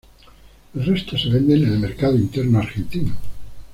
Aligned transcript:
El 0.73 0.83
resto 0.83 1.15
se 1.15 1.29
vende 1.29 1.53
en 1.53 1.63
el 1.65 1.77
mercado 1.79 2.15
interno 2.17 2.57
argentino. 2.57 3.13